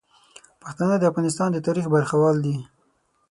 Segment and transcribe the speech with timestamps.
[0.61, 2.55] پښتانه د افغانستان د تاریخ برخوال دي.